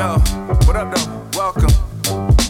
[0.00, 0.16] Yo,
[0.64, 1.38] what up though?
[1.38, 1.68] Welcome.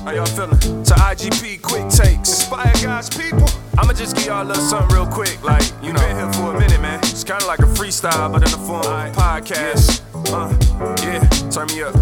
[0.04, 0.84] How y'all feeling?
[0.84, 2.28] To IGP Quick Takes.
[2.28, 3.48] Inspire God's people.
[3.76, 5.42] I'ma just give y'all a little something real quick.
[5.42, 7.00] Like, you know, been here for a minute, man.
[7.00, 10.00] It's kinda like a freestyle, but in the form of a podcast.
[10.32, 10.54] Uh,
[11.02, 11.18] yeah,
[11.50, 11.96] turn me up.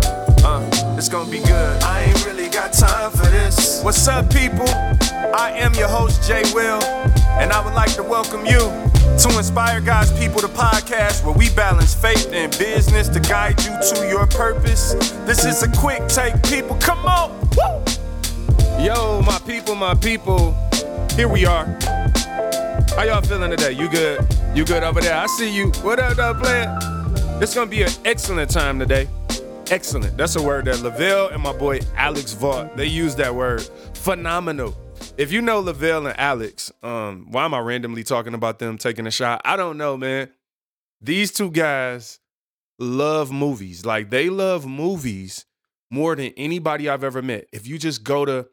[0.45, 1.83] Uh, it's gonna be good.
[1.83, 3.83] I ain't really got time for this.
[3.83, 4.69] What's up, people?
[4.69, 6.83] I am your host, Jay Will,
[7.41, 11.51] and I would like to welcome you to Inspire God's People, to podcast where we
[11.51, 14.93] balance faith and business to guide you to your purpose.
[15.25, 16.77] This is a quick take, people.
[16.77, 17.31] Come on.
[17.57, 18.85] Woo!
[18.85, 20.55] Yo, my people, my people.
[21.17, 21.67] Here we are.
[22.97, 23.73] How y'all feeling today?
[23.73, 24.27] You good?
[24.55, 25.17] You good over there?
[25.17, 25.71] I see you.
[25.83, 26.79] What up, though, player?
[27.41, 29.09] It's gonna be an excellent time today.
[29.71, 30.17] Excellent.
[30.17, 33.63] That's a word that Lavelle and my boy Alex Vaught, they use that word.
[33.95, 34.75] Phenomenal.
[35.19, 39.05] If you know Lavelle and Alex, um, why am I randomly talking about them taking
[39.05, 39.43] a shot?
[39.45, 40.31] I don't know, man.
[41.01, 42.21] These two guys
[42.79, 43.85] love movies.
[43.85, 45.45] Like they love movies
[45.91, 47.47] more than anybody I've ever met.
[47.53, 48.47] If you just go to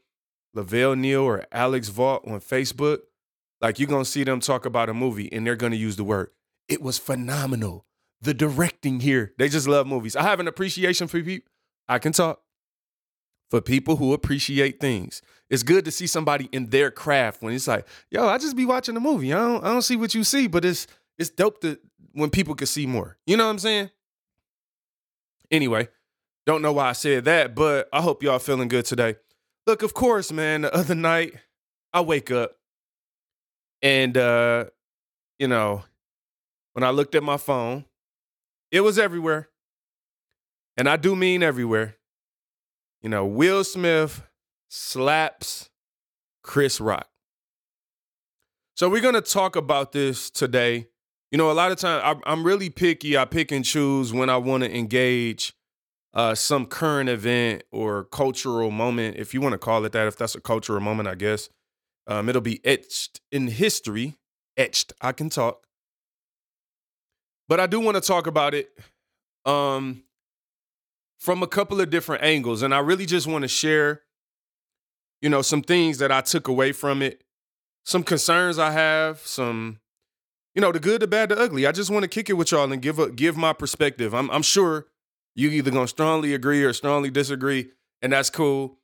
[0.56, 3.02] Lavelle Neal or Alex Vaught on Facebook,
[3.62, 6.30] like you're gonna see them talk about a movie and they're gonna use the word.
[6.68, 7.86] It was phenomenal.
[8.22, 10.16] The directing here, they just love movies.
[10.16, 11.48] I have an appreciation for people.
[11.88, 12.42] I can talk
[13.52, 15.22] for people who appreciate things.
[15.50, 18.66] It's good to see somebody in their craft when it's like, yo, I just be
[18.66, 19.32] watching a movie.
[19.32, 20.88] I don't, I don't see what you see, but it's
[21.18, 21.80] it's dope to
[22.14, 23.18] when people can see more.
[23.26, 23.92] You know what I'm saying?
[25.52, 25.88] Anyway,
[26.46, 29.16] don't know why I said that, but I hope y'all feeling good today.
[29.68, 31.36] Look, of course, man, the other night
[31.94, 32.58] I wake up
[33.82, 34.66] and uh,
[35.38, 35.84] you know,
[36.74, 37.86] when I looked at my phone,
[38.72, 39.50] it was everywhere.
[40.78, 41.96] And I do mean everywhere.
[43.02, 44.24] You know, Will Smith
[44.76, 45.70] slaps
[46.44, 47.08] Chris Rock.
[48.76, 50.90] So we're gonna talk about this today.
[51.32, 53.18] You know, a lot of times I'm really picky.
[53.18, 55.54] I pick and choose when I want to engage
[56.14, 60.08] uh, some current event or cultural moment, if you want to call it that.
[60.08, 61.50] If that's a cultural moment, I guess
[62.08, 64.18] um, it'll be etched in history.
[64.58, 64.94] Etched.
[65.02, 65.68] I can talk,
[67.48, 68.70] but I do want to talk about it
[69.46, 70.04] um,
[71.18, 74.02] from a couple of different angles, and I really just want to share
[75.26, 77.24] you know, some things that I took away from it,
[77.84, 79.80] some concerns I have, some,
[80.54, 81.66] you know, the good, the bad, the ugly.
[81.66, 84.14] I just want to kick it with y'all and give a, give my perspective.
[84.14, 84.86] I'm, I'm sure
[85.34, 87.72] you either gonna strongly agree or strongly disagree,
[88.04, 88.78] and that's cool.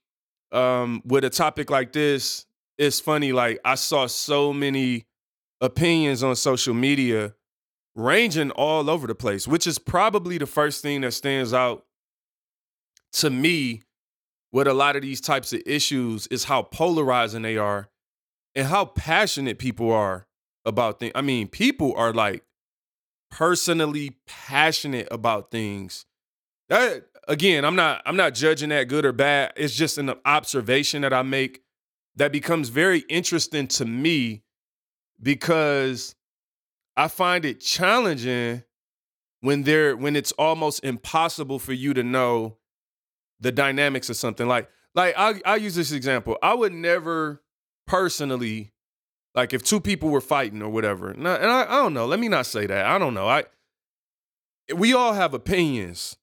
[0.51, 2.47] Um, with a topic like this,
[2.79, 3.33] it's funny.
[3.33, 5.05] Like I saw so many
[5.61, 7.35] opinions on social media,
[7.93, 11.85] ranging all over the place, which is probably the first thing that stands out
[13.11, 13.83] to me
[14.51, 17.89] with a lot of these types of issues is how polarizing they are
[18.55, 20.27] and how passionate people are
[20.65, 21.13] about things.
[21.15, 22.43] I mean, people are like
[23.29, 26.05] personally passionate about things.
[26.69, 29.53] That again, I'm not I'm not judging that good or bad.
[29.55, 31.61] It's just an observation that I make
[32.15, 34.43] that becomes very interesting to me
[35.21, 36.15] because
[36.97, 38.63] I find it challenging
[39.39, 42.57] when there when it's almost impossible for you to know
[43.41, 44.47] the dynamics of something.
[44.47, 46.37] Like, like I I use this example.
[46.41, 47.41] I would never
[47.87, 48.71] personally,
[49.35, 51.09] like, if two people were fighting or whatever.
[51.09, 52.05] And I, and I, I don't know.
[52.05, 52.85] Let me not say that.
[52.85, 53.27] I don't know.
[53.27, 53.45] I
[54.73, 56.15] we all have opinions,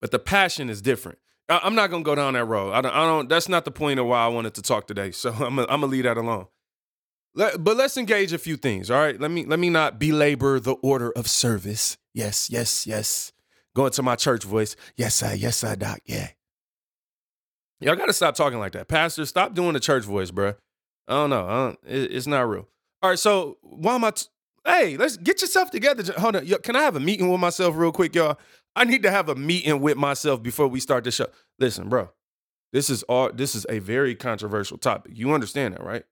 [0.00, 1.18] but the passion is different.
[1.48, 2.72] I, am not gonna go down that road.
[2.72, 3.28] I don't, I don't.
[3.28, 5.10] That's not the point of why I wanted to talk today.
[5.12, 6.46] So I'm gonna, I'm gonna leave that alone.
[7.36, 8.90] Let, but let's engage a few things.
[8.90, 9.20] All right.
[9.20, 11.98] Let me let me not belabor the order of service.
[12.14, 13.33] Yes, yes, yes
[13.74, 14.76] going to my church voice.
[14.96, 15.34] Yes, sir.
[15.34, 16.00] Yes, sir, doc.
[16.06, 16.28] Yeah.
[17.80, 18.88] Y'all got to stop talking like that.
[18.88, 20.54] Pastor, stop doing the church voice, bro.
[21.08, 21.46] I don't know.
[21.46, 22.68] I don't, it, it's not real.
[23.02, 23.18] All right.
[23.18, 24.10] So why am I?
[24.12, 24.26] T-
[24.64, 26.12] hey, let's get yourself together.
[26.18, 26.46] Hold on.
[26.62, 28.38] Can I have a meeting with myself real quick, y'all?
[28.76, 31.26] I need to have a meeting with myself before we start the show.
[31.58, 32.10] Listen, bro.
[32.72, 33.30] This is all.
[33.32, 35.12] This is a very controversial topic.
[35.14, 36.04] You understand that, right?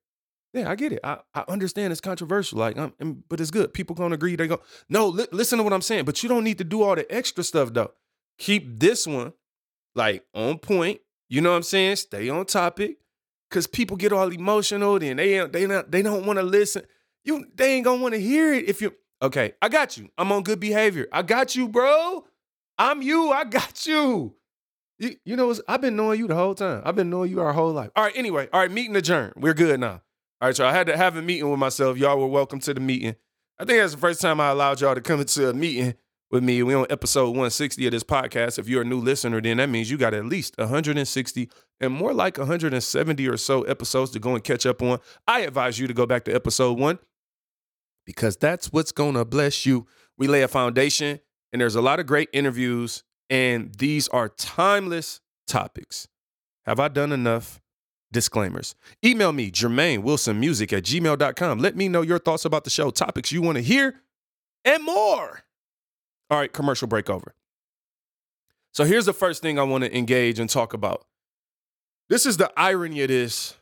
[0.52, 1.00] Yeah, I get it.
[1.02, 3.72] I, I understand it's controversial, like, um, but it's good.
[3.72, 4.36] People gonna agree.
[4.36, 6.04] They go, no, li- listen to what I'm saying.
[6.04, 7.92] But you don't need to do all the extra stuff though.
[8.38, 9.32] Keep this one
[9.94, 11.00] like on point.
[11.28, 11.96] You know what I'm saying?
[11.96, 12.99] Stay on topic,
[13.50, 14.99] cause people get all emotional.
[14.99, 16.82] Then they they not they don't want to listen.
[17.25, 18.94] You they ain't gonna want to hear it if you.
[19.22, 20.10] Okay, I got you.
[20.19, 21.06] I'm on good behavior.
[21.12, 22.26] I got you, bro.
[22.76, 23.31] I'm you.
[23.31, 24.34] I got you.
[24.98, 25.55] You, you know?
[25.69, 26.82] I've been knowing you the whole time.
[26.84, 27.90] I've been knowing you our whole life.
[27.96, 28.12] All right.
[28.16, 28.70] Anyway, all right.
[28.70, 29.34] Meeting adjourned.
[29.37, 30.02] We're good now.
[30.43, 31.97] All right, so I had to have a meeting with myself.
[31.97, 33.15] Y'all were welcome to the meeting.
[33.61, 35.94] I think that's the first time I allowed y'all to come into a meeting
[36.33, 36.65] with me.
[36.65, 38.59] We're on episode 160 of this podcast.
[38.59, 41.49] If you're a new listener, then that means you got at least 160
[41.81, 44.99] and more like 170 or so episodes to go and catch up on.
[45.29, 46.99] I advise you to go back to episode one
[48.05, 49.87] because that's what's gonna bless you.
[50.19, 51.21] We lay a foundation,
[51.53, 56.09] and there's a lot of great interviews And these are timeless topics.
[56.67, 57.62] Have I done enough
[58.12, 58.75] disclaimers?
[59.05, 61.59] Email me, Jermaine Wilson Music at gmail.com.
[61.59, 64.00] Let me know your thoughts about the show, topics you want to hear,
[64.64, 65.43] and more.
[66.31, 67.35] All right, commercial break over.
[68.73, 71.05] So here's the first thing I want to engage and talk about.
[72.09, 73.55] This is the irony of this.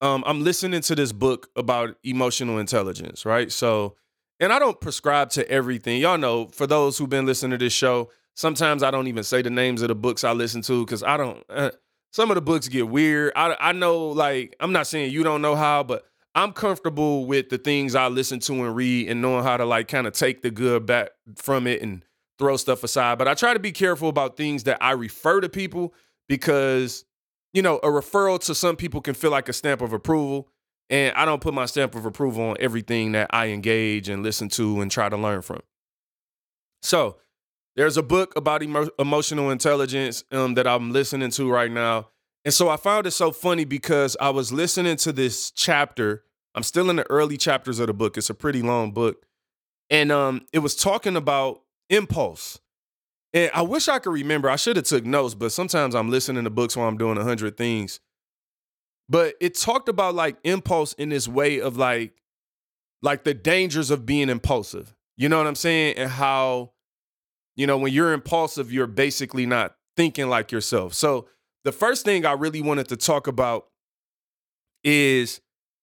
[0.00, 3.50] Um, I'm listening to this book about emotional intelligence, right?
[3.50, 3.96] So,
[4.40, 6.00] and I don't prescribe to everything.
[6.00, 9.40] Y'all know, for those who've been listening to this show, sometimes I don't even say
[9.42, 11.44] the names of the books I listen to because I don't.
[11.48, 11.70] Uh,
[12.16, 13.30] some of the books get weird.
[13.36, 17.50] I I know, like, I'm not saying you don't know how, but I'm comfortable with
[17.50, 20.40] the things I listen to and read and knowing how to like kind of take
[20.40, 22.02] the good back from it and
[22.38, 23.18] throw stuff aside.
[23.18, 25.92] But I try to be careful about things that I refer to people
[26.26, 27.04] because,
[27.52, 30.48] you know, a referral to some people can feel like a stamp of approval.
[30.88, 34.48] And I don't put my stamp of approval on everything that I engage and listen
[34.50, 35.60] to and try to learn from.
[36.80, 37.18] So
[37.76, 42.08] there's a book about emo- emotional intelligence um, that I'm listening to right now.
[42.44, 46.24] And so I found it so funny because I was listening to this chapter.
[46.54, 48.16] I'm still in the early chapters of the book.
[48.16, 49.26] It's a pretty long book.
[49.90, 52.60] And um, it was talking about impulse.
[53.34, 54.48] And I wish I could remember.
[54.48, 57.24] I should have took notes, but sometimes I'm listening to books while I'm doing a
[57.24, 58.00] hundred things.
[59.08, 62.14] But it talked about like impulse in this way of like,
[63.02, 64.94] like the dangers of being impulsive.
[65.16, 65.98] You know what I'm saying?
[65.98, 66.72] And how,
[67.56, 70.94] you know, when you're impulsive, you're basically not thinking like yourself.
[70.94, 71.26] So
[71.64, 73.66] the first thing I really wanted to talk about
[74.84, 75.40] is,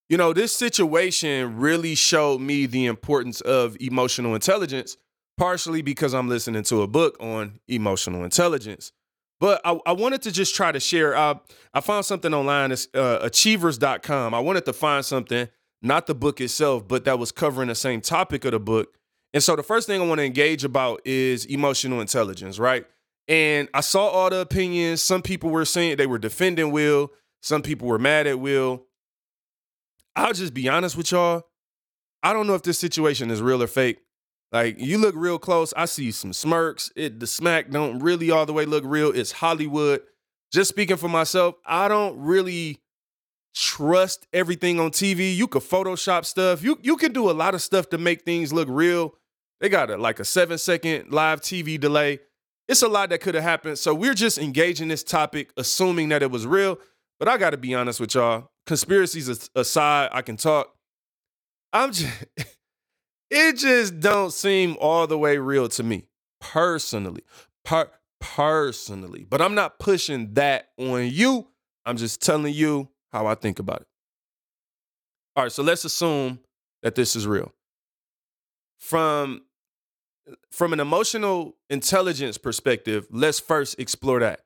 [0.07, 4.97] you know, this situation really showed me the importance of emotional intelligence
[5.37, 8.91] partially because I'm listening to a book on emotional intelligence.
[9.39, 11.17] But I, I wanted to just try to share.
[11.17, 11.39] I,
[11.73, 14.33] I found something online, uh, achievers.com.
[14.33, 15.49] I wanted to find something,
[15.81, 18.93] not the book itself, but that was covering the same topic of the book.
[19.33, 22.85] And so the first thing I want to engage about is emotional intelligence, right?
[23.27, 25.01] And I saw all the opinions.
[25.01, 28.83] Some people were saying they were defending Will, some people were mad at Will.
[30.15, 31.47] I'll just be honest with y'all.
[32.21, 33.99] I don't know if this situation is real or fake.
[34.51, 36.91] Like you look real close, I see some smirks.
[36.95, 39.09] It the smack don't really all the way look real.
[39.09, 40.01] It's Hollywood.
[40.51, 42.79] Just speaking for myself, I don't really
[43.55, 45.35] trust everything on TV.
[45.35, 46.63] You could Photoshop stuff.
[46.63, 49.15] You you can do a lot of stuff to make things look real.
[49.59, 52.19] They got a, like a seven second live TV delay.
[52.67, 53.77] It's a lot that could have happened.
[53.77, 56.79] So we're just engaging this topic, assuming that it was real.
[57.19, 58.51] But I got to be honest with y'all.
[58.65, 60.73] Conspiracies aside, I can talk.
[61.71, 62.25] I'm just
[63.29, 66.07] it just don't seem all the way real to me
[66.39, 67.23] personally.
[67.65, 69.25] Per- personally.
[69.29, 71.47] But I'm not pushing that on you.
[71.85, 73.87] I'm just telling you how I think about it.
[75.35, 76.39] All right, so let's assume
[76.83, 77.51] that this is real.
[78.83, 79.43] From
[80.51, 84.41] from an emotional intelligence perspective, let's first explore that.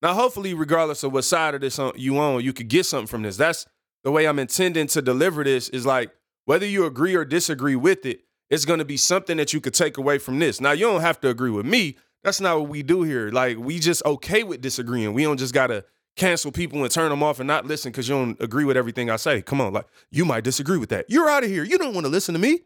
[0.00, 3.22] Now, hopefully, regardless of what side of this you on, you could get something from
[3.22, 3.36] this.
[3.36, 3.66] That's
[4.04, 5.68] the way I'm intending to deliver this.
[5.70, 6.12] Is like
[6.44, 9.74] whether you agree or disagree with it, it's going to be something that you could
[9.74, 10.60] take away from this.
[10.60, 11.96] Now, you don't have to agree with me.
[12.22, 13.30] That's not what we do here.
[13.30, 15.14] Like, we just okay with disagreeing.
[15.14, 15.84] We don't just got to
[16.16, 19.10] cancel people and turn them off and not listen because you don't agree with everything
[19.10, 19.42] I say.
[19.42, 21.06] Come on, like, you might disagree with that.
[21.08, 21.64] You're out of here.
[21.64, 22.60] You don't want to listen to me.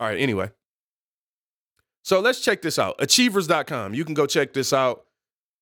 [0.00, 0.50] All right, anyway.
[2.04, 2.96] So let's check this out.
[2.98, 3.94] Achievers.com.
[3.94, 5.06] You can go check this out.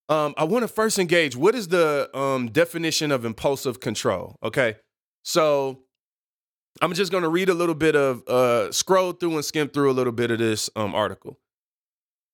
[0.08, 1.36] Um, I want to first engage.
[1.36, 4.36] What is the um, definition of impulsive control?
[4.42, 4.76] Okay.
[5.22, 5.84] So
[6.80, 9.90] I'm just going to read a little bit of, uh, scroll through and skim through
[9.90, 11.38] a little bit of this um, article.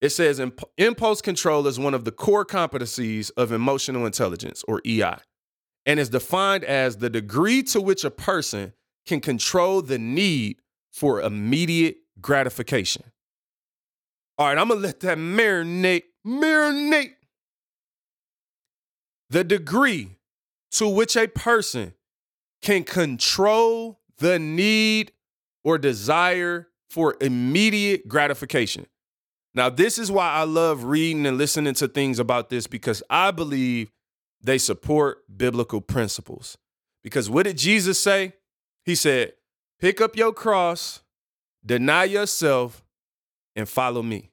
[0.00, 0.40] It says
[0.78, 5.16] impulse control is one of the core competencies of emotional intelligence, or EI,
[5.86, 8.72] and is defined as the degree to which a person
[9.06, 10.60] can control the need
[10.92, 13.02] for immediate gratification.
[14.38, 17.14] All right, I'm gonna let that marinate, marinate.
[19.30, 20.16] The degree
[20.72, 21.94] to which a person
[22.62, 25.12] can control the need
[25.64, 28.86] or desire for immediate gratification.
[29.54, 33.32] Now, this is why I love reading and listening to things about this because I
[33.32, 33.90] believe
[34.40, 36.56] they support biblical principles.
[37.02, 38.34] Because what did Jesus say?
[38.84, 39.32] He said,
[39.80, 41.02] Pick up your cross,
[41.64, 42.84] deny yourself,
[43.58, 44.30] and follow me.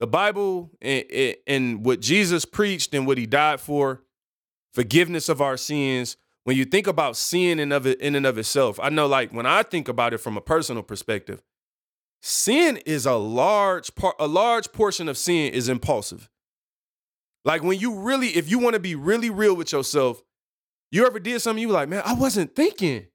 [0.00, 1.04] The Bible and,
[1.46, 4.02] and what Jesus preached and what he died for,
[4.72, 8.38] forgiveness of our sins, when you think about sin in of it in and of
[8.38, 11.42] itself, I know like when I think about it from a personal perspective,
[12.22, 16.30] sin is a large part a large portion of sin is impulsive.
[17.44, 20.22] Like when you really, if you want to be really real with yourself,
[20.90, 23.06] you ever did something you were like, man, I wasn't thinking.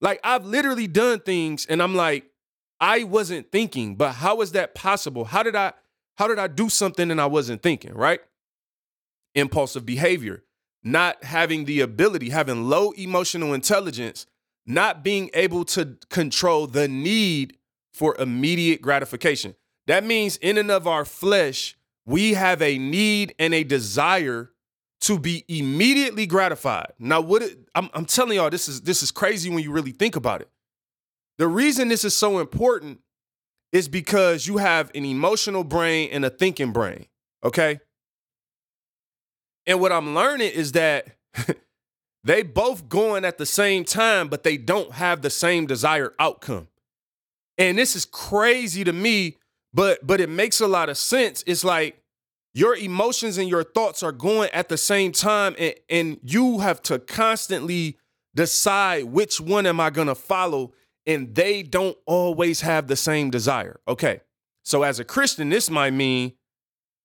[0.00, 2.31] Like I've literally done things and I'm like,
[2.82, 5.26] I wasn't thinking, but how is that possible?
[5.26, 5.72] How did I
[6.16, 8.20] how did I do something and I wasn't thinking, right?
[9.36, 10.42] Impulsive behavior,
[10.82, 14.26] not having the ability, having low emotional intelligence,
[14.66, 17.56] not being able to control the need
[17.94, 19.54] for immediate gratification.
[19.86, 24.50] That means, in and of our flesh, we have a need and a desire
[25.02, 26.92] to be immediately gratified.
[26.98, 29.92] Now, what it, I'm, I'm telling y'all, this is this is crazy when you really
[29.92, 30.48] think about it.
[31.42, 33.00] The reason this is so important
[33.72, 37.06] is because you have an emotional brain and a thinking brain.
[37.42, 37.80] Okay.
[39.66, 41.16] And what I'm learning is that
[42.22, 46.68] they both going at the same time, but they don't have the same desired outcome.
[47.58, 49.38] And this is crazy to me,
[49.74, 51.42] but but it makes a lot of sense.
[51.44, 52.00] It's like
[52.54, 56.80] your emotions and your thoughts are going at the same time, and, and you have
[56.82, 57.98] to constantly
[58.32, 60.72] decide which one am I gonna follow,
[61.06, 63.80] and they don't always have the same desire.
[63.88, 64.20] Okay.
[64.64, 66.32] So as a Christian, this might mean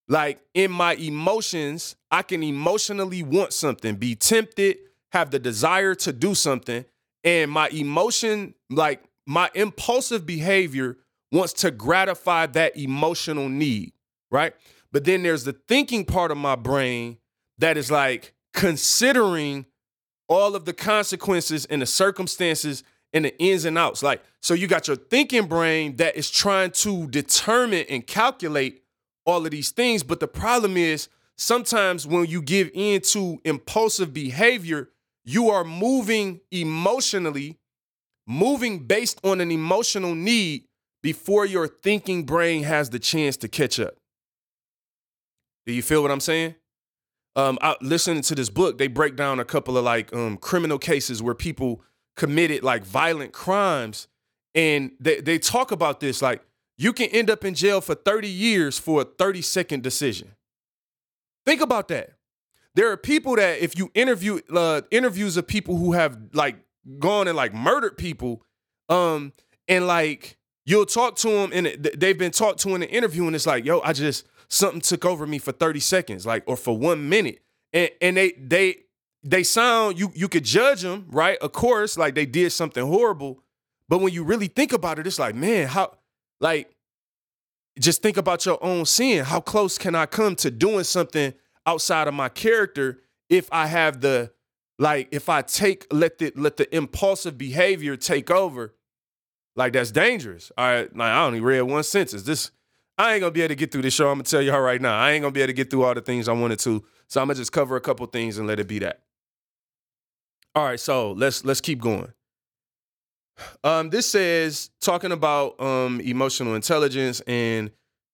[0.08, 4.78] like in my emotions, I can emotionally want something, be tempted,
[5.12, 6.84] have the desire to do something,
[7.24, 10.96] and my emotion, like my impulsive behavior,
[11.30, 13.92] wants to gratify that emotional need,
[14.30, 14.54] right?
[14.92, 17.18] But then there's the thinking part of my brain
[17.58, 19.66] that is like considering
[20.26, 24.02] all of the consequences and the circumstances and the ins and outs.
[24.02, 28.82] Like, so you got your thinking brain that is trying to determine and calculate
[29.24, 30.02] all of these things.
[30.02, 34.90] But the problem is sometimes when you give in to impulsive behavior,
[35.24, 37.58] you are moving emotionally,
[38.26, 40.64] moving based on an emotional need
[41.02, 43.94] before your thinking brain has the chance to catch up.
[45.66, 46.54] Do you feel what I'm saying?
[47.36, 50.78] Um, I, listening to this book, they break down a couple of like um, criminal
[50.78, 51.82] cases where people
[52.18, 54.08] committed like violent crimes,
[54.54, 56.42] and they they talk about this like
[56.76, 60.34] you can end up in jail for 30 years for a 30 second decision.
[61.46, 62.10] Think about that.
[62.74, 66.56] There are people that if you interview uh, interviews of people who have like
[66.98, 68.42] gone and like murdered people,
[68.90, 69.32] um,
[69.66, 73.34] and like you'll talk to them and they've been talked to in the interview, and
[73.34, 76.76] it's like, yo, I just something took over me for 30 seconds, like, or for
[76.76, 77.40] one minute.
[77.72, 78.76] And, and they, they,
[79.22, 81.38] they sound, you, you could judge them, right?
[81.38, 83.42] Of course, like they did something horrible.
[83.88, 85.96] But when you really think about it, it's like, man, how,
[86.40, 86.70] like,
[87.80, 89.24] just think about your own sin.
[89.24, 91.32] How close can I come to doing something
[91.66, 94.32] outside of my character if I have the,
[94.78, 98.74] like, if I take, let the, let the impulsive behavior take over?
[99.56, 100.52] Like, that's dangerous.
[100.56, 100.96] All right.
[100.96, 102.22] Like, I only read one sentence.
[102.22, 102.50] This,
[102.98, 104.08] I ain't gonna be able to get through this show.
[104.08, 104.98] I'm gonna tell y'all right now.
[104.98, 106.84] I ain't gonna be able to get through all the things I wanted to.
[107.06, 109.02] So I'm gonna just cover a couple things and let it be that.
[110.54, 112.12] All right, so let's let's keep going.
[113.62, 117.70] Um, this says talking about um, emotional intelligence and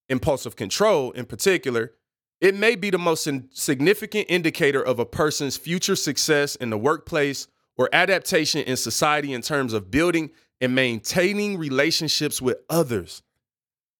[0.09, 1.93] impulsive control in particular.
[2.41, 7.47] It may be the most significant indicator of a person's future success in the workplace
[7.77, 13.23] or adaptation in society in terms of building and maintaining relationships with others.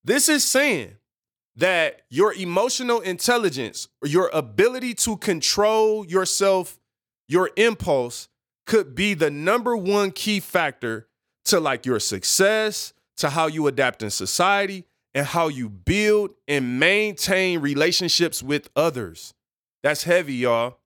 [0.03, 0.97] This is saying
[1.55, 6.77] that your emotional intelligence, your ability to control yourself,
[7.27, 8.27] your impulse,
[8.65, 11.07] could be the number one key factor
[11.45, 16.79] to like your success, to how you adapt in society, and how you build and
[16.79, 19.33] maintain relationships with others.
[19.83, 20.79] That's heavy, y'all.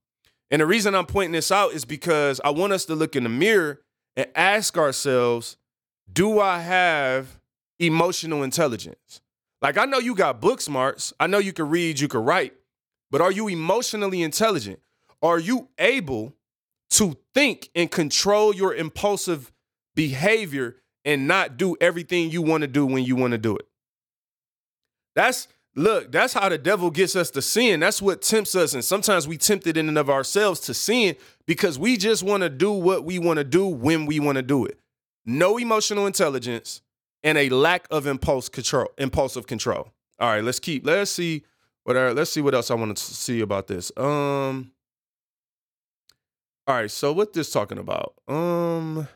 [0.52, 3.24] And the reason I'm pointing this out is because I want us to look in
[3.24, 3.82] the mirror
[4.16, 5.58] and ask ourselves,
[6.12, 7.40] do I have
[7.80, 9.22] emotional intelligence.
[9.62, 11.14] Like I know you got book smarts.
[11.20, 12.54] I know you can read, you can write,
[13.10, 14.80] but are you emotionally intelligent?
[15.22, 16.36] Are you able
[16.92, 19.52] to think and control your impulsive
[19.96, 23.68] behavior and not do everything you want to do when you want to do it?
[25.16, 27.80] That's look, that's how the devil gets us to sin.
[27.82, 28.74] That's what tempts us.
[28.74, 32.44] And sometimes we tempt it in and of ourselves to sin because we just want
[32.44, 34.80] to do what we want to do when we want to do it.
[35.26, 36.82] No emotional intelligence,
[37.24, 39.92] and a lack of impulse control, impulsive control.
[40.20, 40.86] All right, let's keep.
[40.86, 41.44] Let's see
[41.84, 41.96] what.
[41.96, 43.92] Let's see what else I want to see about this.
[43.98, 44.72] Um.
[46.70, 48.14] All right, so what this talking about?
[48.28, 49.08] Um.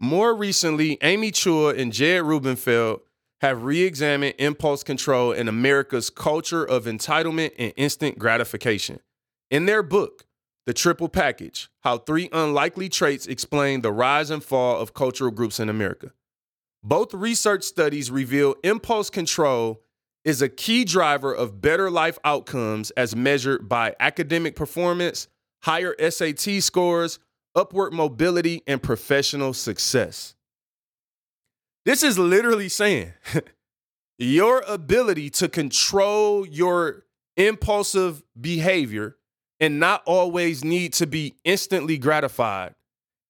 [0.00, 3.02] More recently, Amy Chua and Jed Rubenfeld
[3.40, 8.98] have re-examined impulse control in America's culture of entitlement and instant gratification.
[9.48, 10.26] In their book,
[10.66, 15.60] the triple package How Three Unlikely Traits Explain the Rise and Fall of Cultural Groups
[15.60, 16.10] in America.
[16.82, 19.83] Both research studies reveal impulse control
[20.24, 25.28] is a key driver of better life outcomes as measured by academic performance,
[25.62, 27.18] higher SAT scores,
[27.54, 30.34] upward mobility, and professional success.
[31.84, 33.12] This is literally saying
[34.18, 37.04] your ability to control your
[37.36, 39.16] impulsive behavior
[39.60, 42.74] and not always need to be instantly gratified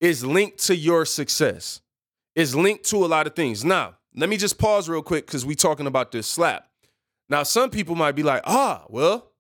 [0.01, 1.81] is linked to your success.
[2.35, 3.65] Is linked to a lot of things.
[3.65, 6.69] Now, let me just pause real quick because we're talking about this slap.
[7.29, 9.33] Now, some people might be like, ah, well,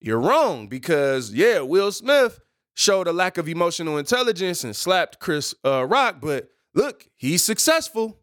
[0.00, 2.40] you're wrong because yeah, Will Smith
[2.74, 8.18] showed a lack of emotional intelligence and slapped Chris uh, Rock, but look, he's successful.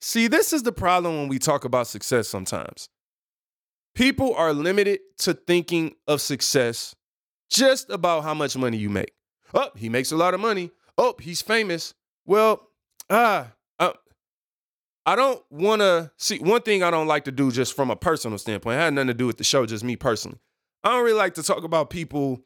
[0.00, 2.88] See, this is the problem when we talk about success sometimes.
[3.94, 6.94] People are limited to thinking of success
[7.50, 9.12] just about how much money you make.
[9.52, 10.70] Oh, he makes a lot of money.
[10.96, 11.92] Oh, he's famous.
[12.24, 12.68] Well,
[13.10, 13.48] ah,
[15.10, 17.96] I don't want to see one thing I don't like to do just from a
[17.96, 18.76] personal standpoint.
[18.76, 20.38] It had nothing to do with the show, just me personally.
[20.84, 22.38] I don't really like to talk about people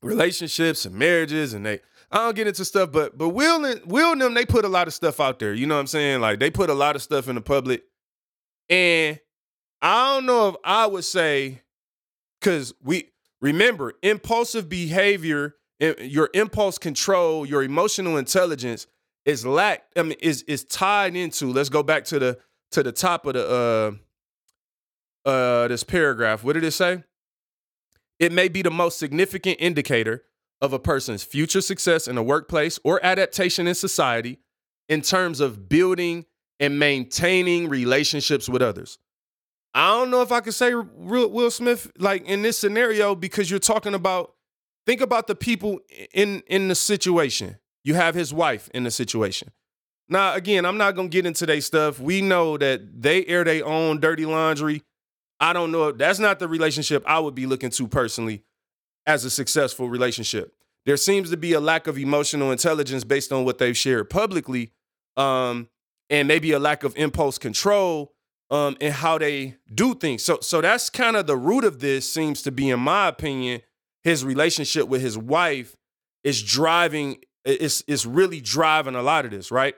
[0.00, 1.80] relationships and marriages and they
[2.12, 4.68] I don't get into stuff, but but Will and Will and them, they put a
[4.68, 5.52] lot of stuff out there.
[5.52, 6.20] You know what I'm saying?
[6.20, 7.82] Like they put a lot of stuff in the public.
[8.68, 9.18] And
[9.82, 11.62] I don't know if I would say,
[12.40, 18.86] because we remember impulsive behavior, eh, your impulse control, your emotional intelligence
[19.24, 19.98] is lacked.
[19.98, 21.46] I mean, is is tied into.
[21.52, 22.38] Let's go back to the
[22.72, 23.98] to the top of the
[25.26, 26.44] uh uh this paragraph.
[26.44, 27.02] What did it say?
[28.18, 30.24] It may be the most significant indicator
[30.60, 34.38] of a person's future success in the workplace or adaptation in society
[34.88, 36.26] in terms of building
[36.60, 38.98] and maintaining relationships with others.
[39.74, 43.58] I don't know if I could say Will Smith like in this scenario because you're
[43.58, 44.34] talking about
[44.86, 45.80] think about the people
[46.12, 47.56] in in the situation.
[47.84, 49.50] You have his wife in the situation.
[50.08, 52.00] Now, again, I'm not gonna get into their stuff.
[52.00, 54.82] We know that they air their own dirty laundry.
[55.40, 55.92] I don't know.
[55.92, 58.44] That's not the relationship I would be looking to personally
[59.06, 60.54] as a successful relationship.
[60.86, 64.72] There seems to be a lack of emotional intelligence based on what they've shared publicly,
[65.16, 65.68] um,
[66.10, 68.12] and maybe a lack of impulse control
[68.50, 70.22] um, in how they do things.
[70.22, 72.10] So, so that's kind of the root of this.
[72.10, 73.62] Seems to be, in my opinion,
[74.02, 75.76] his relationship with his wife
[76.22, 77.18] is driving.
[77.44, 79.74] It's it's really driving a lot of this, right?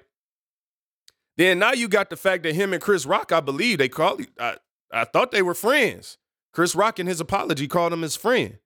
[1.36, 4.18] Then now you got the fact that him and Chris Rock, I believe they call.
[4.38, 4.56] I,
[4.92, 6.18] I thought they were friends.
[6.52, 8.58] Chris Rock in his apology called him his friend.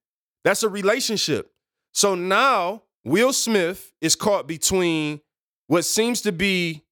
[0.45, 1.53] That's a relationship.
[1.93, 5.21] So now Will Smith is caught between
[5.67, 6.85] what seems to be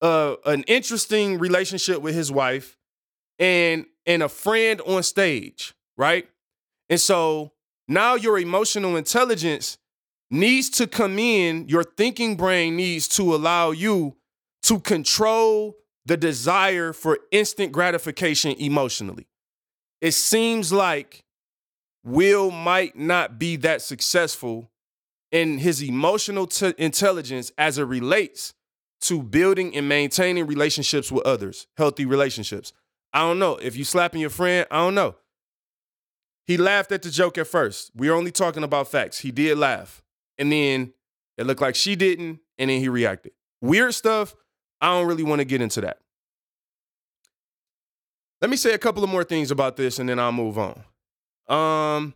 [0.00, 2.76] uh, an interesting relationship with his wife
[3.38, 6.28] and and a friend on stage, right?
[6.88, 7.52] And so
[7.88, 9.78] now your emotional intelligence
[10.32, 14.16] needs to come in, your thinking brain needs to allow you
[14.62, 19.28] to control the desire for instant gratification emotionally.
[20.00, 21.24] It seems like
[22.02, 24.70] Will might not be that successful
[25.30, 28.54] in his emotional t- intelligence as it relates
[29.02, 32.72] to building and maintaining relationships with others, healthy relationships.
[33.12, 33.56] I don't know.
[33.56, 35.16] If you slapping your friend, I don't know.
[36.46, 37.90] He laughed at the joke at first.
[37.94, 39.18] We're only talking about facts.
[39.18, 40.02] He did laugh.
[40.38, 40.92] And then
[41.36, 43.32] it looked like she didn't, and then he reacted.
[43.60, 44.34] Weird stuff,
[44.80, 45.98] I don't really want to get into that.
[48.40, 50.82] Let me say a couple of more things about this and then I'll move on.
[51.48, 52.14] Um,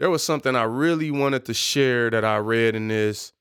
[0.00, 3.32] there was something I really wanted to share that I read in this.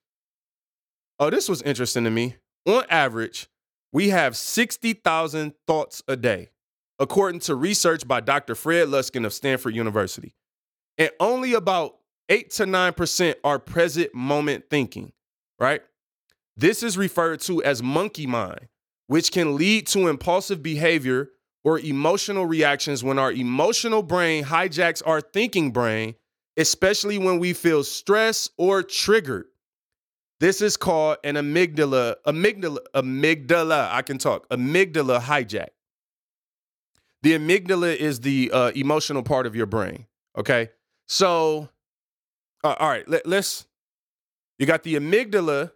[1.19, 2.35] Oh, this was interesting to me.
[2.67, 3.49] On average,
[3.91, 6.51] we have 60,000 thoughts a day,
[6.99, 8.53] according to research by Dr.
[8.53, 10.35] Fred Luskin of Stanford University.
[10.99, 11.95] And only about
[12.29, 15.11] 8 to 9% are present moment thinking,
[15.59, 15.81] right?
[16.55, 18.67] This is referred to as monkey mind,
[19.07, 21.29] which can lead to impulsive behavior
[21.63, 26.15] or emotional reactions when our emotional brain hijacks our thinking brain,
[26.57, 29.45] especially when we feel stress or triggered.
[30.39, 33.89] This is called an amygdala, amygdala, amygdala.
[33.91, 34.47] I can talk.
[34.49, 35.69] Amygdala hijack.
[37.21, 40.05] The amygdala is the uh, emotional part of your brain.
[40.37, 40.71] Okay,
[41.07, 41.69] so
[42.63, 43.65] uh, all right, let, let's.
[44.59, 45.71] You got the amygdala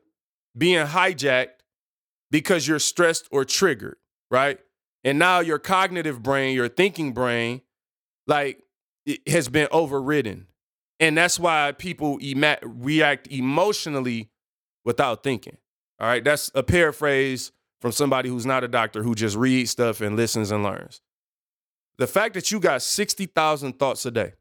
[0.58, 1.62] being hijacked
[2.32, 3.98] because you're stressed or triggered,
[4.30, 4.60] right?
[5.04, 7.62] And now your cognitive brain, your thinking brain,
[8.28, 8.64] like
[9.06, 10.48] it has been overridden.
[11.00, 14.30] And that's why people ema- react emotionally
[14.84, 15.58] without thinking.
[16.00, 16.24] All right.
[16.24, 20.52] That's a paraphrase from somebody who's not a doctor who just reads stuff and listens
[20.52, 21.02] and learns.
[21.98, 24.34] The fact that you got 60,000 thoughts a day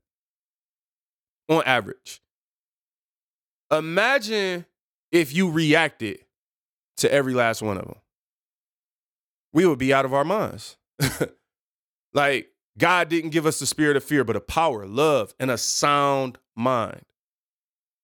[1.48, 2.20] on average.
[3.70, 4.66] Imagine
[5.12, 6.20] if you reacted
[6.98, 7.96] to every last one of them
[9.56, 10.76] we would be out of our minds.
[12.12, 15.56] like, God didn't give us the spirit of fear, but a power, love, and a
[15.56, 17.00] sound mind.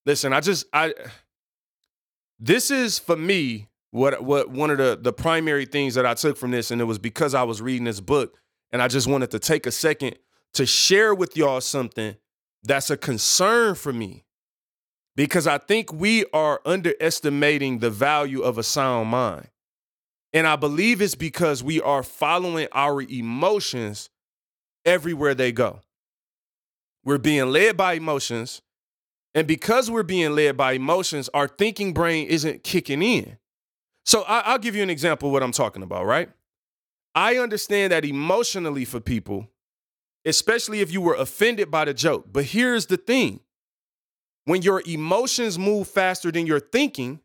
[0.07, 0.95] Listen, I just, I,
[2.41, 6.39] this is for me what what one of the the primary things that I took
[6.39, 8.39] from this, and it was because I was reading this book,
[8.73, 10.17] and I just wanted to take a second
[10.55, 12.17] to share with y'all something
[12.63, 14.25] that's a concern for me.
[15.15, 19.49] Because I think we are underestimating the value of a sound mind.
[20.33, 24.09] And I believe it's because we are following our emotions
[24.85, 25.81] everywhere they go.
[27.05, 28.63] We're being led by emotions.
[29.35, 33.39] And because we're being led by emotions, our thinking brain isn't kicking in.
[34.05, 36.31] So I, will give you an example of what I'm talking about, right?
[37.15, 39.49] I understand that emotionally for people,
[40.25, 42.27] especially if you were offended by the joke.
[42.33, 43.41] But here's the thing
[44.45, 47.21] when your emotions move faster than your thinking,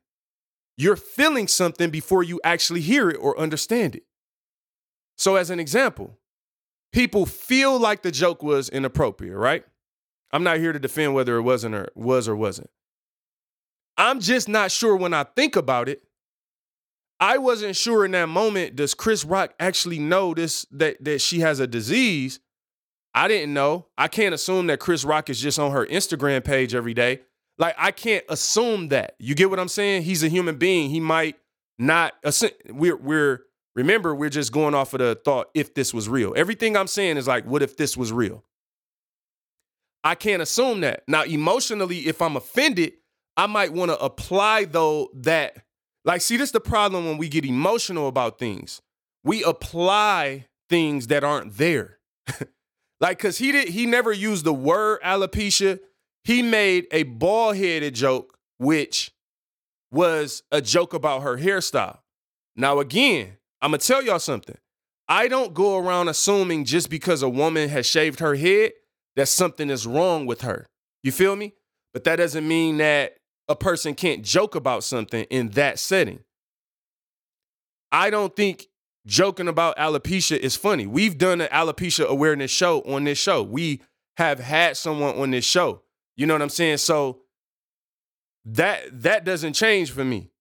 [0.77, 4.03] you're feeling something before you actually hear it or understand it.
[5.17, 6.19] So, as an example,
[6.93, 9.65] people feel like the joke was inappropriate, right?
[10.31, 12.69] I'm not here to defend whether it wasn't or was or wasn't.
[13.97, 16.03] I'm just not sure when I think about it.
[17.19, 21.39] I wasn't sure in that moment, does Chris Rock actually know this that that she
[21.39, 22.39] has a disease?
[23.17, 23.87] I didn't know.
[23.97, 27.21] I can't assume that Chris Rock is just on her Instagram page every day.
[27.57, 29.15] Like I can't assume that.
[29.17, 30.03] You get what I'm saying?
[30.03, 30.91] He's a human being.
[30.91, 31.35] He might
[31.79, 32.13] not
[32.69, 33.41] we're we're
[33.75, 36.31] remember we're just going off of the thought if this was real.
[36.37, 38.43] Everything I'm saying is like what if this was real?
[40.03, 41.01] I can't assume that.
[41.07, 42.93] Now emotionally if I'm offended,
[43.35, 45.63] I might want to apply though that
[46.05, 48.79] like see this is the problem when we get emotional about things.
[49.23, 51.97] We apply things that aren't there.
[52.99, 55.79] like cuz he did he never used the word alopecia
[56.27, 59.13] he made a bald headed joke, which
[59.91, 61.99] was a joke about her hairstyle.
[62.53, 64.57] Now, again, I'm gonna tell y'all something.
[65.07, 68.73] I don't go around assuming just because a woman has shaved her head
[69.15, 70.67] that something is wrong with her.
[71.01, 71.53] You feel me?
[71.93, 73.15] But that doesn't mean that
[73.47, 76.25] a person can't joke about something in that setting.
[77.89, 78.67] I don't think
[79.07, 80.85] joking about alopecia is funny.
[80.85, 83.41] We've done an alopecia awareness show on this show.
[83.41, 83.81] We
[84.17, 85.81] have had someone on this show
[86.17, 86.77] you know what I'm saying?
[86.77, 87.21] So
[88.43, 90.31] that that doesn't change for me.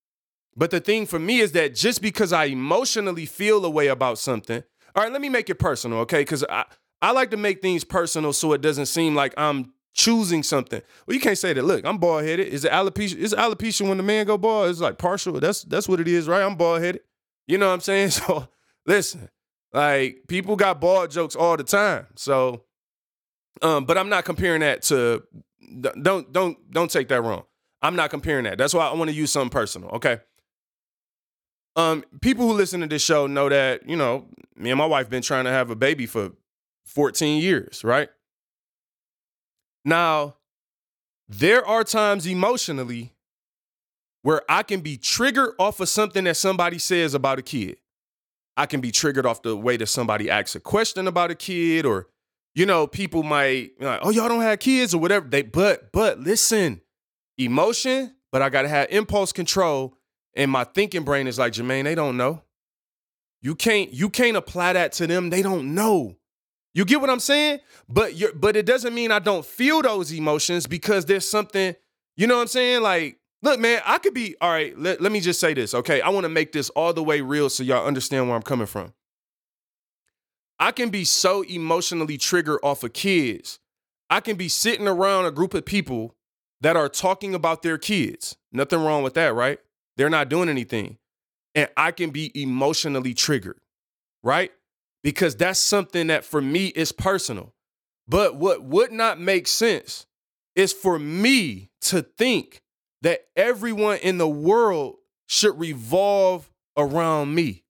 [0.57, 4.19] But the thing for me is that just because I emotionally feel a way about
[4.19, 6.23] something, all right, let me make it personal, okay?
[6.23, 6.65] Because I,
[7.03, 10.81] I like to make things personal so it doesn't seem like I'm choosing something.
[11.07, 11.63] Well, you can't say that.
[11.63, 12.49] Look, I'm bald headed.
[12.49, 13.17] Is it alopecia?
[13.17, 14.71] Is alopecia when the man go bald?
[14.71, 15.39] It's like partial.
[15.39, 16.43] That's that's what it is, right?
[16.43, 17.03] I'm bald headed.
[17.47, 18.11] You know what I'm saying?
[18.27, 18.49] So
[18.87, 19.29] listen,
[19.73, 22.07] like people got bald jokes all the time.
[22.17, 22.65] So,
[23.63, 25.23] um, but I'm not comparing that to
[26.03, 27.45] don't don't don't take that wrong.
[27.83, 28.59] I'm not comparing that.
[28.59, 29.91] That's why I want to use something personal.
[29.91, 30.21] Okay.
[31.77, 35.11] Um, people who listen to this show know that you know me and my wife
[35.11, 36.33] been trying to have a baby for
[36.87, 38.09] 14 years, right?
[39.85, 40.37] Now,
[41.29, 43.13] there are times emotionally
[44.23, 47.77] where I can be triggered off of something that somebody says about a kid.
[48.57, 51.85] I can be triggered off the way that somebody asks a question about a kid
[51.85, 52.09] or
[52.55, 55.29] you know, people might like, oh, y'all don't have kids or whatever.
[55.29, 56.81] They but but listen,
[57.37, 59.99] emotion, but I gotta have impulse control.
[60.35, 62.43] And my thinking brain is like, Jermaine, they don't know.
[63.43, 65.29] You can't you can't apply that to them.
[65.29, 66.17] They don't know.
[66.73, 67.61] You get what I'm saying?
[67.89, 71.75] But you but it doesn't mean I don't feel those emotions because there's something,
[72.17, 72.83] you know what I'm saying?
[72.83, 74.79] Like, look, man, I could be all right.
[74.79, 76.01] Let, let me just say this, okay?
[76.01, 78.67] I want to make this all the way real so y'all understand where I'm coming
[78.67, 78.93] from.
[80.59, 83.59] I can be so emotionally triggered off of kids.
[84.09, 86.15] I can be sitting around a group of people
[86.61, 88.37] that are talking about their kids.
[88.53, 89.59] Nothing wrong with that, right?
[89.97, 90.99] They're not doing anything.
[91.55, 93.61] And I can be emotionally triggered,
[94.23, 94.53] right?
[95.03, 97.55] Because that's something that for me is personal.
[98.09, 100.07] But what would not make sense
[100.55, 102.63] is for me to think
[103.03, 107.65] that everyone in the world should revolve around me.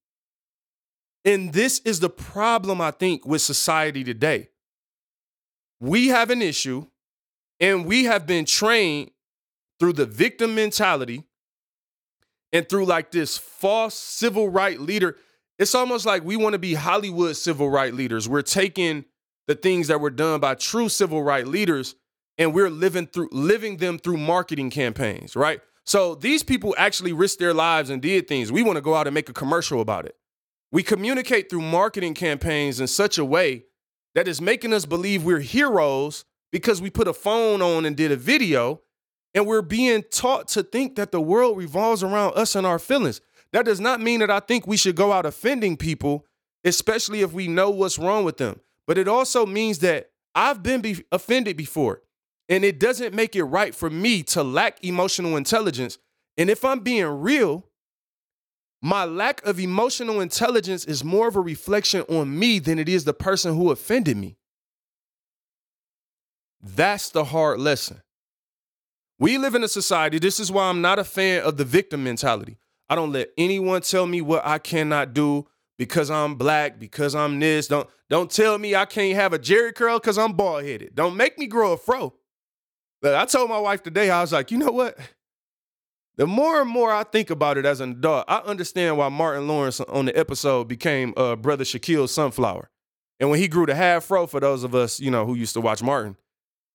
[1.25, 4.51] And this is the problem, I think, with society today.
[5.81, 6.87] We have an issue,
[7.61, 9.11] and we have been trained
[9.79, 11.25] through the victim mentality
[12.53, 15.17] and through like this false civil right leader.
[15.59, 18.29] It's almost like we want to be Hollywood civil right leaders.
[18.29, 19.05] We're taking
[19.47, 21.95] the things that were done by true civil right leaders
[22.39, 25.61] and we're living through living them through marketing campaigns, right?
[25.85, 28.51] So these people actually risked their lives and did things.
[28.51, 30.17] We want to go out and make a commercial about it.
[30.73, 33.67] We communicate through marketing campaigns in such a way
[34.15, 38.11] that is making us believe we're heroes because we put a phone on and did
[38.11, 38.81] a video,
[39.35, 43.21] and we're being taught to think that the world revolves around us and our feelings.
[43.53, 46.27] That does not mean that I think we should go out offending people,
[46.65, 48.61] especially if we know what's wrong with them.
[48.87, 52.03] But it also means that I've been be- offended before,
[52.49, 55.99] and it doesn't make it right for me to lack emotional intelligence.
[56.37, 57.65] And if I'm being real,
[58.83, 63.05] My lack of emotional intelligence is more of a reflection on me than it is
[63.05, 64.37] the person who offended me.
[66.63, 68.03] That's the hard lesson.
[69.19, 72.05] We live in a society, this is why I'm not a fan of the victim
[72.05, 72.59] mentality.
[72.89, 75.47] I don't let anyone tell me what I cannot do
[75.79, 77.67] because I'm black, because I'm this.
[77.69, 80.95] Don't don't tell me I can't have a Jheri curl because I'm bald headed.
[80.95, 82.15] Don't make me grow a fro.
[83.15, 84.99] I told my wife today, I was like, you know what?
[86.17, 89.47] The more and more I think about it as an adult, I understand why Martin
[89.47, 92.71] Lawrence on the episode became uh, brother Shaquille Sunflower.
[93.21, 95.55] And when he grew the half fro, for those of us, you know, who used
[95.55, 96.17] to watch Martin,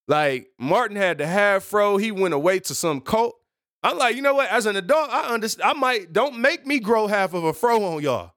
[0.07, 3.35] like Martin had the half fro, he went away to some cult.
[3.83, 4.49] I'm like, you know what?
[4.49, 5.69] As an adult, I understand.
[5.69, 8.33] I might don't make me grow half of a fro on y'all.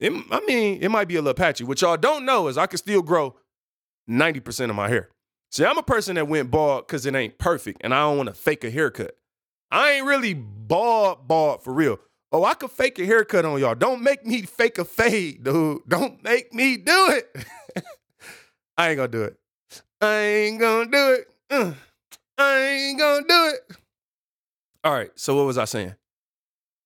[0.00, 1.64] It, I mean, it might be a little patchy.
[1.64, 3.36] What y'all don't know is I can still grow
[4.08, 5.10] 90% of my hair.
[5.54, 8.28] See, I'm a person that went bald because it ain't perfect and I don't want
[8.28, 9.16] to fake a haircut.
[9.70, 12.00] I ain't really bald, bald for real.
[12.32, 13.76] Oh, I could fake a haircut on y'all.
[13.76, 15.82] Don't make me fake a fade, dude.
[15.86, 17.46] Don't make me do it.
[18.76, 19.36] I ain't gonna do it.
[20.00, 21.28] I ain't gonna do it.
[21.48, 21.72] Uh,
[22.36, 23.76] I ain't gonna do it.
[24.82, 25.94] All right, so what was I saying?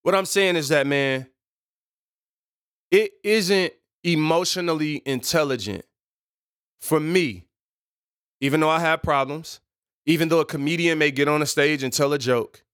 [0.02, 1.26] What I'm saying is that, man,
[2.90, 3.72] it isn't
[4.04, 5.86] emotionally intelligent
[6.82, 7.47] for me,
[8.40, 9.60] even though I have problems,
[10.06, 12.64] even though a comedian may get on a stage and tell a joke,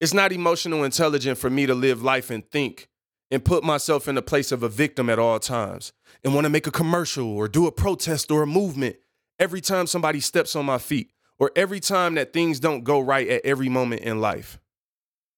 [0.00, 2.88] it's not emotional intelligent for me to live life and think
[3.30, 5.92] and put myself in the place of a victim at all times
[6.24, 8.96] and want to make a commercial or do a protest or a movement
[9.38, 13.28] every time somebody steps on my feet or every time that things don't go right
[13.28, 14.58] at every moment in life.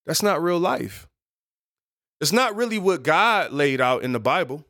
[0.06, 1.08] That's not real life.
[2.20, 4.64] It's not really what God laid out in the Bible.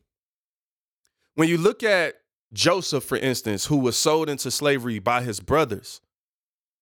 [1.35, 2.15] When you look at
[2.53, 6.01] Joseph, for instance, who was sold into slavery by his brothers,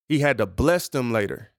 [0.09, 1.53] he had to bless them later.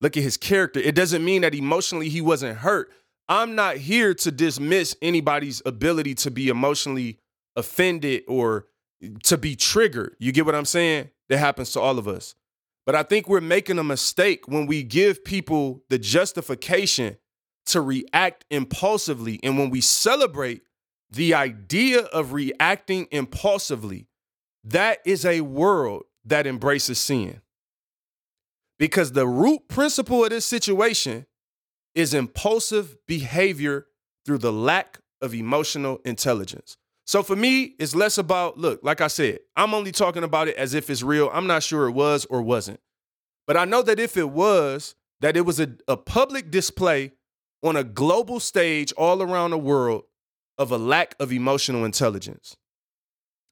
[0.00, 0.80] Look at his character.
[0.80, 2.92] It doesn't mean that emotionally he wasn't hurt.
[3.28, 7.18] I'm not here to dismiss anybody's ability to be emotionally
[7.56, 8.66] offended or
[9.22, 10.16] to be triggered.
[10.18, 11.10] You get what I'm saying?
[11.30, 12.34] That happens to all of us.
[12.84, 17.16] But I think we're making a mistake when we give people the justification
[17.66, 19.40] to react impulsively.
[19.42, 20.62] And when we celebrate
[21.14, 24.08] the idea of reacting impulsively,
[24.64, 27.40] that is a world that embraces sin.
[28.78, 31.26] Because the root principle of this situation
[31.94, 33.86] is impulsive behavior
[34.26, 36.76] through the lack of emotional intelligence.
[37.06, 40.56] So for me, it's less about, look, like I said, I'm only talking about it
[40.56, 41.30] as if it's real.
[41.32, 42.80] I'm not sure it was or wasn't.
[43.46, 47.12] But I know that if it was, that it was a, a public display
[47.62, 50.04] on a global stage all around the world
[50.58, 52.56] of a lack of emotional intelligence.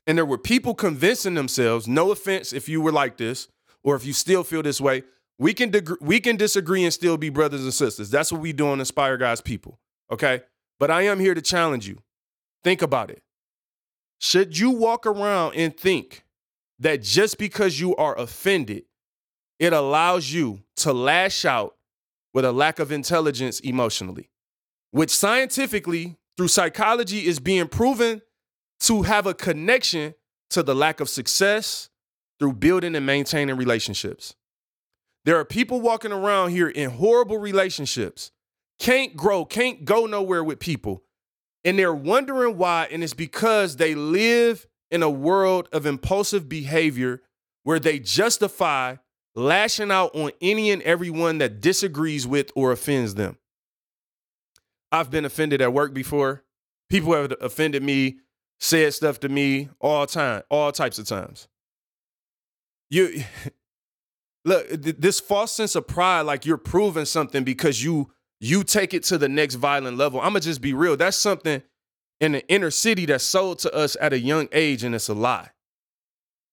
[0.07, 3.49] And there were people convincing themselves, no offense if you were like this,
[3.85, 5.05] or if you still feel this way,
[5.39, 8.11] we can, deg- we can disagree and still be brothers and sisters.
[8.11, 9.79] That's what we do on Inspire God's People,
[10.11, 10.43] okay?
[10.79, 11.99] But I am here to challenge you.
[12.65, 13.23] Think about it.
[14.21, 16.25] Should you walk around and think
[16.79, 18.85] that just because you are offended,
[19.59, 21.77] it allows you to lash out
[22.35, 24.31] with a lack of intelligence emotionally,
[24.91, 28.21] which scientifically, through psychology, is being proven
[28.81, 30.13] to have a connection
[30.51, 31.89] to the lack of success
[32.41, 34.35] through building and maintaining relationships.
[35.25, 38.33] There are people walking around here in horrible relationships,
[38.81, 41.05] can't grow, can't go nowhere with people,
[41.63, 42.89] and they're wondering why.
[42.91, 47.23] And it's because they live in a world of impulsive behavior
[47.63, 48.97] where they justify
[49.37, 53.39] lashing out on any and everyone that disagrees with or offends them.
[54.93, 56.45] I've been offended at work before.
[56.91, 58.19] People have offended me,
[58.61, 61.49] said stuff to me all time, all types of times.
[62.91, 63.25] You
[64.45, 69.05] look, this false sense of pride, like you're proving something because you you take it
[69.05, 70.21] to the next violent level.
[70.21, 70.97] I'm gonna just be real.
[70.97, 71.63] That's something
[72.21, 75.15] in the inner city that's sold to us at a young age, and it's a
[75.15, 75.51] lie.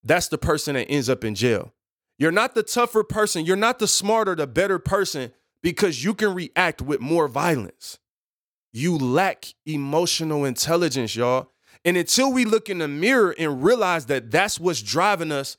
[0.03, 1.73] That's the person that ends up in jail.
[2.17, 3.45] You're not the tougher person.
[3.45, 7.99] You're not the smarter, the better person because you can react with more violence.
[8.71, 11.51] You lack emotional intelligence, y'all.
[11.85, 15.57] And until we look in the mirror and realize that that's what's driving us,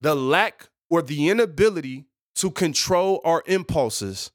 [0.00, 2.04] the lack or the inability
[2.36, 4.30] to control our impulses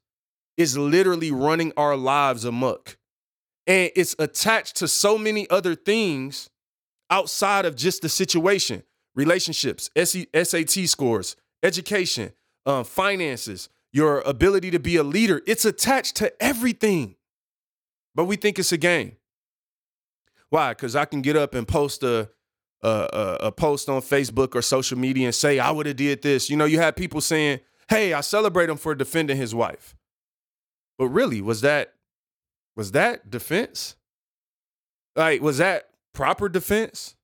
[0.56, 2.98] is literally running our lives amok.
[3.66, 6.50] And it's attached to so many other things
[7.10, 8.82] outside of just the situation
[9.14, 12.32] relationships, SAT scores, education,
[12.64, 15.42] uh, finances, your ability to be a leader.
[15.46, 17.16] It's attached to everything.
[18.20, 19.16] But we think it's a game.
[20.50, 20.72] Why?
[20.74, 22.28] Because I can get up and post a,
[22.82, 26.50] a, a post on Facebook or social media and say I would have did this.
[26.50, 29.96] You know, you had people saying, "Hey, I celebrate him for defending his wife."
[30.98, 31.94] But really, was that
[32.76, 33.96] Was that defense?
[35.16, 37.16] Like, was that proper defense?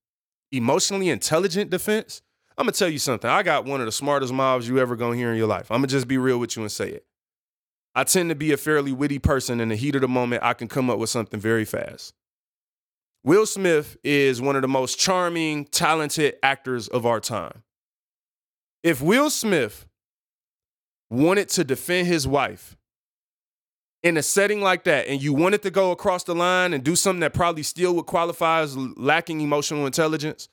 [0.50, 2.22] Emotionally intelligent defense?
[2.56, 3.28] I'm gonna tell you something.
[3.28, 5.70] I got one of the smartest mobs you ever gonna hear in your life.
[5.70, 7.04] I'm gonna just be real with you and say it.
[7.96, 9.58] I tend to be a fairly witty person.
[9.58, 12.14] In the heat of the moment, I can come up with something very fast.
[13.24, 17.62] Will Smith is one of the most charming, talented actors of our time.
[18.84, 19.86] If Will Smith
[21.10, 22.76] wanted to defend his wife
[24.02, 26.94] in a setting like that, and you wanted to go across the line and do
[26.94, 30.48] something that probably still would qualify as lacking emotional intelligence,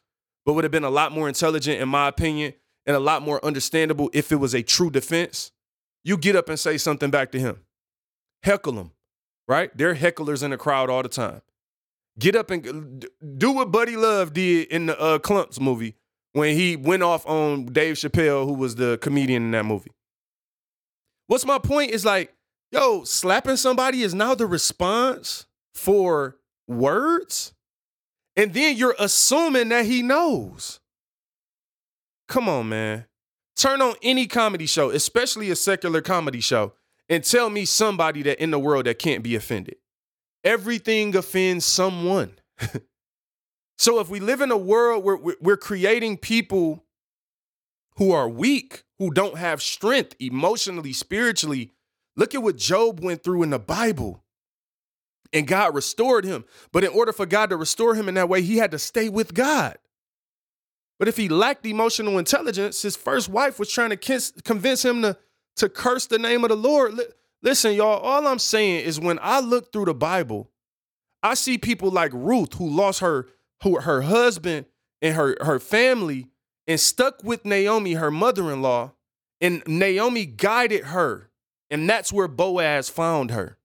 [0.45, 2.53] but would have been a lot more intelligent, in my opinion,
[2.85, 5.51] and a lot more understandable if it was a true defense,
[6.03, 7.59] you get up and say something back to him.
[8.43, 8.91] Heckle him,
[9.47, 9.75] right?
[9.75, 11.41] There are hecklers in the crowd all the time.
[12.19, 13.05] Get up and
[13.37, 15.95] do what Buddy Love did in the uh, Klumps movie
[16.33, 19.91] when he went off on Dave Chappelle, who was the comedian in that movie.
[21.27, 22.33] What's my point is like,
[22.71, 26.37] yo, slapping somebody is now the response for
[26.67, 27.53] words?
[28.35, 30.79] And then you're assuming that he knows.
[32.27, 33.05] Come on, man.
[33.55, 36.73] Turn on any comedy show, especially a secular comedy show,
[37.07, 39.75] and tell me somebody that in the world that can't be offended.
[40.43, 42.33] Everything offends someone.
[43.77, 46.83] so if we live in a world where we're creating people
[47.97, 51.71] who are weak, who don't have strength emotionally, spiritually,
[52.15, 54.23] look at what Job went through in the Bible.
[55.31, 56.45] And God restored him.
[56.71, 59.09] But in order for God to restore him in that way, he had to stay
[59.09, 59.77] with God.
[60.99, 65.17] But if he lacked emotional intelligence, his first wife was trying to convince him to,
[65.57, 66.99] to curse the name of the Lord.
[67.41, 70.49] Listen, y'all, all I'm saying is when I look through the Bible,
[71.21, 73.27] I see people like Ruth who lost her
[73.63, 74.65] who her husband
[75.01, 76.27] and her her family
[76.67, 78.91] and stuck with Naomi, her mother-in-law,
[79.41, 81.29] and Naomi guided her.
[81.69, 83.57] And that's where Boaz found her.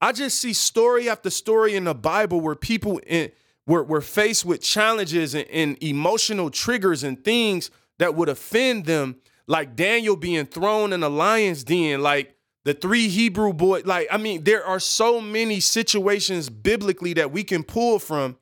[0.00, 3.30] I just see story after story in the Bible where people in,
[3.66, 9.16] were, were faced with challenges and, and emotional triggers and things that would offend them,
[9.46, 13.84] like Daniel being thrown in a lion's den, like the three Hebrew boys.
[13.84, 18.36] Like, I mean, there are so many situations biblically that we can pull from.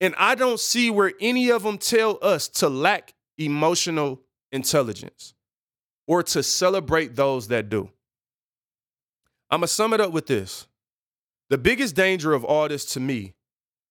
[0.00, 5.34] And I don't see where any of them tell us to lack emotional intelligence
[6.06, 7.90] or to celebrate those that do.
[9.50, 10.66] I'm going to sum it up with this.
[11.50, 13.34] The biggest danger of all this to me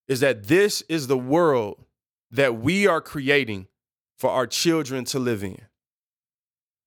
[0.10, 1.86] is that this is the world
[2.32, 3.68] that we are creating
[4.18, 5.62] for our children to live in.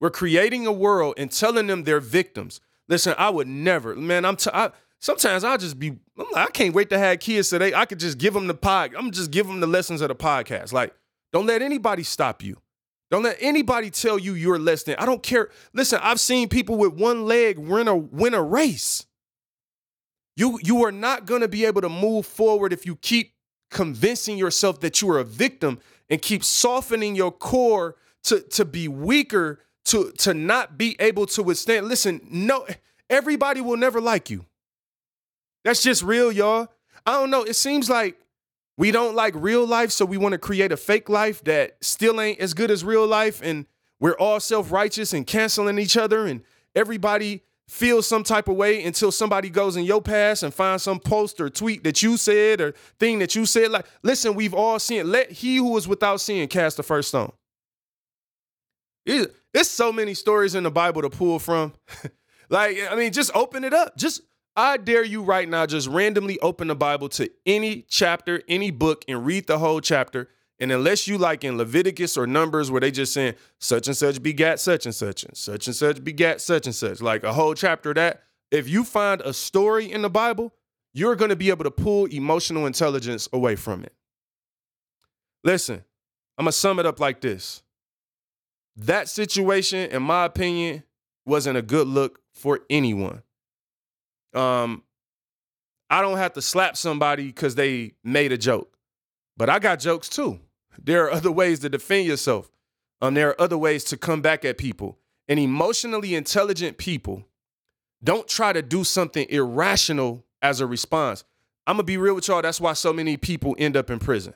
[0.01, 2.61] We're creating a world and telling them they're victims.
[2.89, 4.25] Listen, I would never, man.
[4.25, 5.99] I'm t- I, sometimes I'll just be.
[6.35, 8.95] I can't wait to have kids they I could just give them the pod.
[8.99, 10.73] I'm just give them the lessons of the podcast.
[10.73, 10.93] Like,
[11.33, 12.59] don't let anybody stop you.
[13.11, 14.97] Don't let anybody tell you you're less than.
[14.97, 15.51] I don't care.
[15.73, 19.07] Listen, I've seen people with one leg win a win a race.
[20.37, 23.35] You you are not going to be able to move forward if you keep
[23.71, 28.89] convincing yourself that you are a victim and keep softening your core to to be
[28.89, 31.89] weaker to to not be able to withstand.
[31.89, 32.67] Listen, no
[33.11, 34.47] everybody will never like you.
[35.65, 36.69] That's just real, y'all.
[37.07, 37.43] I don't know.
[37.43, 38.19] It seems like
[38.77, 42.21] we don't like real life, so we want to create a fake life that still
[42.21, 43.67] ain't as good as real life and
[44.01, 46.43] we're all self-righteous and canceling each other and
[46.75, 50.99] everybody feel some type of way until somebody goes in your past and finds some
[50.99, 53.71] post or tweet that you said or thing that you said.
[53.71, 55.11] Like, listen, we've all seen.
[55.11, 57.33] Let he who is without sin cast the first stone.
[59.05, 61.75] It's so many stories in the Bible to pull from.
[62.49, 63.97] like, I mean, just open it up.
[63.97, 64.23] Just
[64.57, 69.05] I dare you right now, just randomly open the Bible to any chapter, any book,
[69.09, 70.29] and read the whole chapter
[70.63, 74.23] and unless you like in Leviticus or Numbers where they just saying such and such
[74.23, 77.53] begat such and such and such and such begat such and such, like a whole
[77.55, 78.23] chapter of that,
[78.53, 80.55] if you find a story in the Bible,
[80.95, 83.93] you're going to be able to pull emotional intelligence away from it.
[85.43, 85.83] Listen,
[86.39, 87.65] I'm going to sum it up like this.
[88.77, 90.85] That situation, in my opinion,
[91.27, 93.25] wasn't a good look for anyone.
[94.33, 94.85] Um,
[95.91, 98.77] I don't have to slap somebody because they made a joke,
[99.37, 100.39] but I got jokes too.
[100.83, 102.51] There are other ways to defend yourself.
[103.01, 104.99] Um, there are other ways to come back at people.
[105.29, 107.25] And emotionally intelligent people
[108.03, 111.25] don't try to do something irrational as a response.
[111.67, 112.43] I'm gonna be real with y'all.
[112.43, 114.35] That's why so many people end up in prison.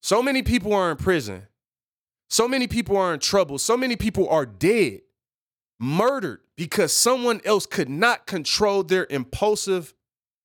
[0.00, 1.46] So many people are in prison.
[2.30, 3.58] So many people are in trouble.
[3.58, 5.00] So many people are dead,
[5.78, 9.94] murdered because someone else could not control their impulsive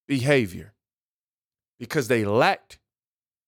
[0.07, 0.74] behavior
[1.80, 2.80] because they lacked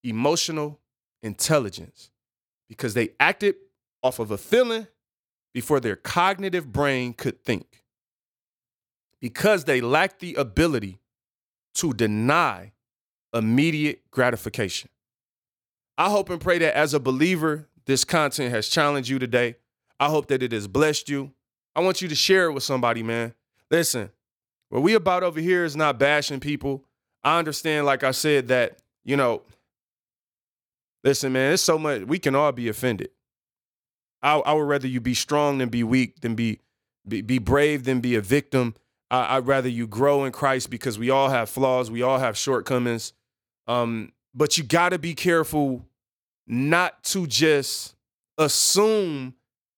[0.04, 0.80] emotional
[1.26, 2.12] intelligence
[2.70, 3.56] because they acted
[4.04, 4.88] off of a feeling
[5.54, 7.84] before their cognitive brain could think.
[9.22, 11.00] because they lacked the ability
[11.74, 12.74] to deny
[13.34, 14.90] immediate gratification.
[15.98, 19.56] I hope and pray that as a believer, this content has challenged you today.
[20.00, 21.32] I hope that it has blessed you.
[21.76, 23.34] I want you to share it with somebody, man.
[23.72, 24.12] Listen,
[24.70, 26.84] what we about over here is not bashing people.
[27.24, 29.42] I understand, like I said, that, you know,
[31.06, 33.10] listen, man, it's so much, we can all be offended.
[34.22, 36.60] I, I would rather you be strong than be weak, than be
[37.08, 38.74] be, be brave than be a victim.
[39.12, 42.36] I, would rather you grow in Christ because we all have flaws, we all have
[42.36, 43.14] shortcomings.
[43.68, 45.86] Um, but you got to be careful
[46.48, 47.96] not to just
[48.40, 49.36] assume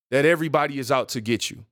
[0.09, 1.65] that everybody is out to get you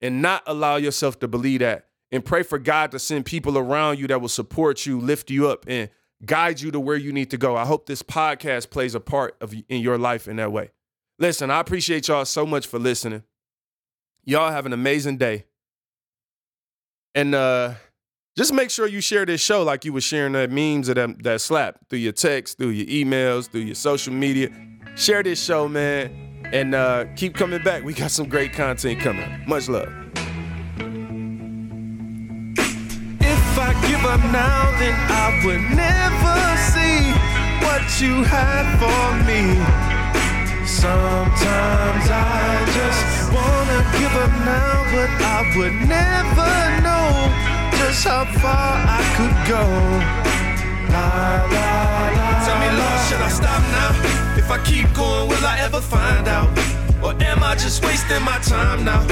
[0.00, 3.98] and not allow yourself to believe that and pray for God to send people around
[3.98, 5.90] you that will support you, lift you up and
[6.26, 7.56] guide you to where you need to go.
[7.56, 10.70] I hope this podcast plays a part of in your life in that way.
[11.18, 13.22] Listen, I appreciate y'all so much for listening.
[14.24, 15.44] Y'all have an amazing day.
[17.14, 17.74] And uh
[18.36, 21.40] just make sure you share this show like you were sharing that memes that, that
[21.40, 24.50] slap through your text, through your emails, through your social media.
[24.96, 26.42] Share this show, man.
[26.52, 27.84] And uh, keep coming back.
[27.84, 29.44] We got some great content coming.
[29.46, 30.03] Much love.
[34.14, 36.38] Up now, then I would never
[36.70, 37.02] see
[37.66, 39.42] what you had for me.
[40.64, 43.02] Sometimes I just
[43.34, 46.52] wanna give up now, but I would never
[46.86, 47.10] know
[47.74, 49.64] just how far I could go.
[50.94, 51.10] La,
[51.50, 51.70] la,
[52.14, 54.38] la, Tell me, Lord, should I stop now?
[54.38, 56.56] If I keep going, will I ever find out?
[57.02, 59.02] Or am I just wasting my time now?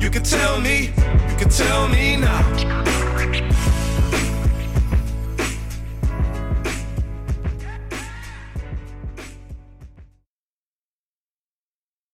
[0.00, 0.90] You can tell me,
[1.30, 3.01] you can tell me now.